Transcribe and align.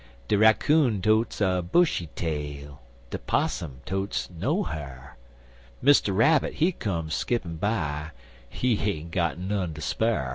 De 0.27 0.35
raccoon 0.35 0.99
totes 0.99 1.41
a 1.41 1.61
bushy 1.61 2.07
tail, 2.15 2.81
De 3.11 3.19
'possum 3.19 3.81
totes 3.85 4.31
no 4.31 4.63
ha'r, 4.63 5.15
Mr. 5.83 6.17
Rabbit, 6.17 6.53
he 6.55 6.71
come 6.71 7.11
skippin' 7.11 7.57
by, 7.57 8.09
He 8.49 8.79
ain't 8.79 9.11
got 9.11 9.37
none 9.37 9.75
ter 9.75 9.81
spar'. 9.81 10.29